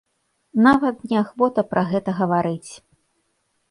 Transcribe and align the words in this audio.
Нават 0.67 1.05
неахвота 1.13 1.67
пра 1.75 1.87
гэта 1.93 2.19
гаварыць. 2.25 2.69